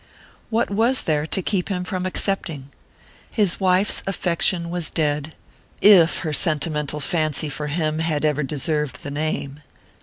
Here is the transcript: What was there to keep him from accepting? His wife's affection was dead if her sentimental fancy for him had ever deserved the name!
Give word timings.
What 0.49 0.71
was 0.71 1.03
there 1.03 1.27
to 1.27 1.41
keep 1.43 1.69
him 1.69 1.83
from 1.83 2.07
accepting? 2.07 2.69
His 3.29 3.59
wife's 3.59 4.01
affection 4.07 4.71
was 4.71 4.89
dead 4.89 5.35
if 5.79 6.21
her 6.21 6.33
sentimental 6.33 6.99
fancy 6.99 7.49
for 7.49 7.67
him 7.67 7.99
had 7.99 8.25
ever 8.25 8.41
deserved 8.41 9.03
the 9.03 9.11
name! 9.11 9.61